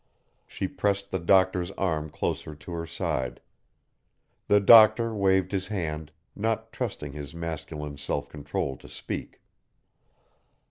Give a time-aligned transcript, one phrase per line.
[0.47, 3.39] She pressed the Doctor's arm closer to her side.
[4.47, 9.41] The Doctor waved his hand, not trusting his masculine self control to speak.